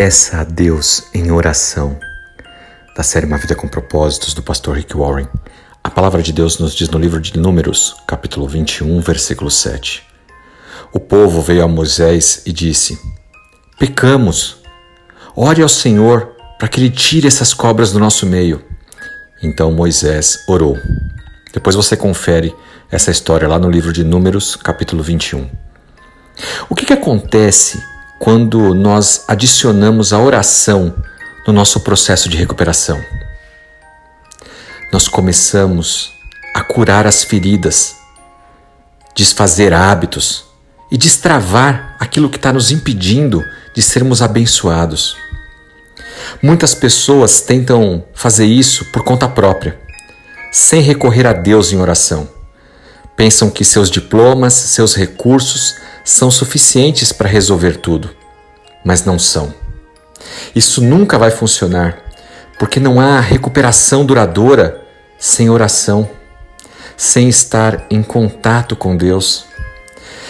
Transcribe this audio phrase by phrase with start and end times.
[0.00, 1.98] Peça a Deus em oração.
[2.96, 5.26] Da série Uma Vida com Propósitos, do pastor Rick Warren.
[5.82, 10.06] A palavra de Deus nos diz no livro de Números, capítulo 21, versículo 7.
[10.92, 12.96] O povo veio a Moisés e disse:
[13.76, 14.58] Pecamos.
[15.34, 18.64] Ore ao Senhor para que ele tire essas cobras do nosso meio.
[19.42, 20.78] Então Moisés orou.
[21.52, 22.54] Depois você confere
[22.88, 25.50] essa história lá no livro de Números, capítulo 21.
[26.70, 27.82] O que, que acontece
[28.18, 30.94] quando nós adicionamos a oração
[31.46, 33.00] no nosso processo de recuperação.
[34.92, 36.12] Nós começamos
[36.54, 37.96] a curar as feridas,
[39.14, 40.44] desfazer hábitos
[40.90, 43.44] e destravar aquilo que está nos impedindo
[43.74, 45.16] de sermos abençoados.
[46.42, 49.78] Muitas pessoas tentam fazer isso por conta própria,
[50.50, 52.28] sem recorrer a Deus em oração.
[53.16, 58.10] Pensam que seus diplomas, seus recursos são suficientes para resolver tudo,
[58.84, 59.52] mas não são.
[60.54, 61.98] Isso nunca vai funcionar,
[62.58, 64.80] porque não há recuperação duradoura
[65.18, 66.08] sem oração,
[66.96, 69.44] sem estar em contato com Deus.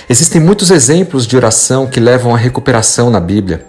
[0.09, 3.67] Existem muitos exemplos de oração que levam à recuperação na Bíblia.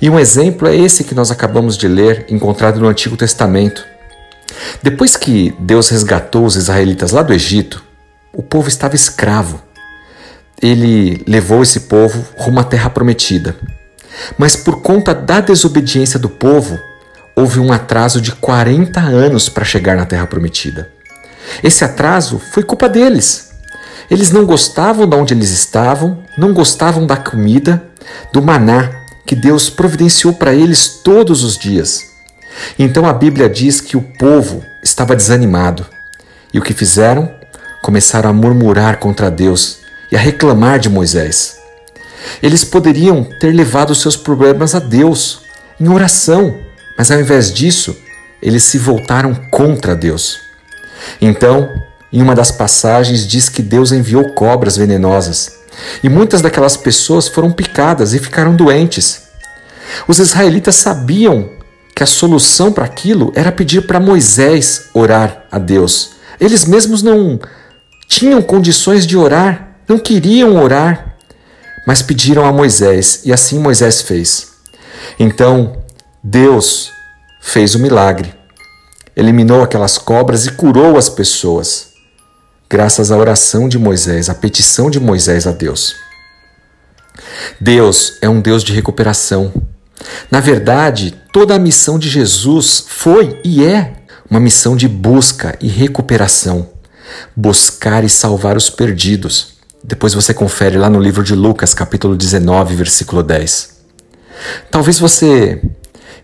[0.00, 3.84] E um exemplo é esse que nós acabamos de ler, encontrado no Antigo Testamento.
[4.82, 7.82] Depois que Deus resgatou os israelitas lá do Egito,
[8.32, 9.62] o povo estava escravo
[10.62, 13.56] ele levou esse povo rumo à terra prometida.
[14.38, 16.78] Mas por conta da desobediência do povo,
[17.34, 20.90] houve um atraso de 40 anos para chegar na terra prometida.
[21.62, 23.50] Esse atraso foi culpa deles.
[24.10, 27.82] Eles não gostavam de onde eles estavam, não gostavam da comida,
[28.32, 28.90] do maná
[29.24, 32.10] que Deus providenciou para eles todos os dias.
[32.78, 35.86] Então a Bíblia diz que o povo estava desanimado.
[36.52, 37.32] E o que fizeram?
[37.82, 39.78] Começaram a murmurar contra Deus
[40.10, 41.59] e a reclamar de Moisés.
[42.42, 45.42] Eles poderiam ter levado seus problemas a Deus
[45.78, 46.58] em oração,
[46.96, 47.96] mas ao invés disso,
[48.42, 50.38] eles se voltaram contra Deus.
[51.20, 51.68] Então,
[52.12, 55.58] em uma das passagens, diz que Deus enviou cobras venenosas
[56.02, 59.22] e muitas daquelas pessoas foram picadas e ficaram doentes.
[60.06, 61.50] Os israelitas sabiam
[61.94, 66.12] que a solução para aquilo era pedir para Moisés orar a Deus.
[66.38, 67.40] Eles mesmos não
[68.06, 71.09] tinham condições de orar não queriam orar,
[71.90, 74.52] mas pediram a Moisés, e assim Moisés fez.
[75.18, 75.82] Então,
[76.22, 76.92] Deus
[77.40, 78.32] fez o milagre.
[79.16, 81.88] Eliminou aquelas cobras e curou as pessoas,
[82.68, 85.96] graças à oração de Moisés, à petição de Moisés a Deus.
[87.60, 89.52] Deus é um Deus de recuperação.
[90.30, 93.94] Na verdade, toda a missão de Jesus foi e é
[94.30, 96.70] uma missão de busca e recuperação
[97.34, 99.58] buscar e salvar os perdidos.
[99.82, 103.80] Depois você confere lá no livro de Lucas, capítulo 19, versículo 10.
[104.70, 105.62] Talvez você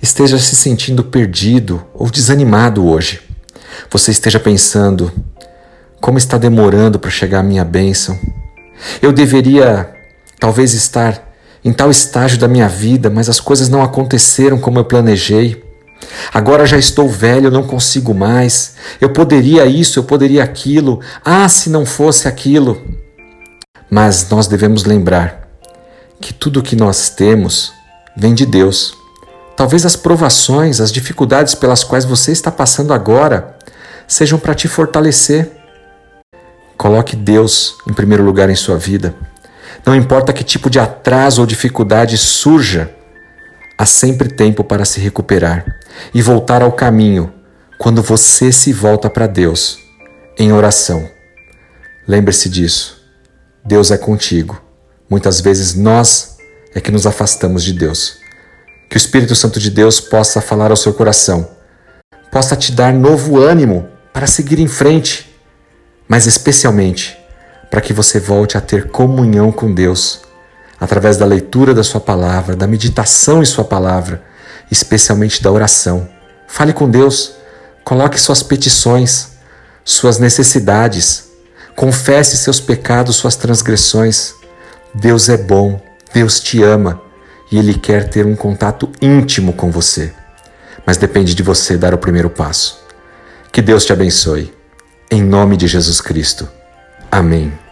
[0.02, 3.22] esteja se sentindo perdido ou desanimado hoje.
[3.90, 5.10] Você esteja pensando:
[6.00, 8.18] como está demorando para chegar a minha bênção?
[9.00, 9.90] Eu deveria
[10.38, 11.34] talvez estar
[11.64, 15.64] em tal estágio da minha vida, mas as coisas não aconteceram como eu planejei.
[16.32, 18.74] Agora já estou velho, não consigo mais.
[19.00, 21.00] Eu poderia isso, eu poderia aquilo.
[21.24, 23.05] Ah, se não fosse aquilo.
[23.90, 25.48] Mas nós devemos lembrar
[26.20, 27.72] que tudo o que nós temos
[28.16, 28.94] vem de Deus.
[29.56, 33.56] Talvez as provações, as dificuldades pelas quais você está passando agora
[34.06, 35.50] sejam para te fortalecer.
[36.76, 39.14] Coloque Deus em primeiro lugar em sua vida.
[39.84, 42.90] Não importa que tipo de atraso ou dificuldade surja,
[43.78, 45.64] há sempre tempo para se recuperar
[46.12, 47.32] e voltar ao caminho
[47.78, 49.78] quando você se volta para Deus
[50.38, 51.08] em oração.
[52.06, 52.95] Lembre-se disso.
[53.66, 54.62] Deus é contigo.
[55.10, 56.36] Muitas vezes nós
[56.72, 58.18] é que nos afastamos de Deus.
[58.88, 61.48] Que o Espírito Santo de Deus possa falar ao seu coração,
[62.30, 65.36] possa te dar novo ânimo para seguir em frente,
[66.06, 67.18] mas especialmente
[67.68, 70.20] para que você volte a ter comunhão com Deus
[70.78, 74.22] através da leitura da Sua palavra, da meditação em Sua palavra,
[74.70, 76.08] especialmente da oração.
[76.46, 77.32] Fale com Deus,
[77.82, 79.30] coloque suas petições,
[79.84, 81.26] suas necessidades
[81.76, 84.34] Confesse seus pecados, suas transgressões.
[84.94, 85.80] Deus é bom,
[86.12, 87.02] Deus te ama
[87.52, 90.12] e Ele quer ter um contato íntimo com você.
[90.86, 92.82] Mas depende de você dar o primeiro passo.
[93.52, 94.54] Que Deus te abençoe.
[95.10, 96.48] Em nome de Jesus Cristo.
[97.12, 97.65] Amém.